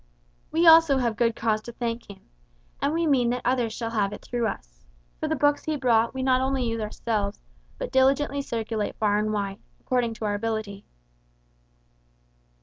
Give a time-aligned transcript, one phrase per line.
[0.51, 2.21] "We also have good cause to thank him.
[2.81, 4.83] And we mean that others shall have it through us.
[5.19, 7.43] For the books he brought we not only use ourselves,
[7.77, 10.85] but diligently circulate far and wide, according to our ability."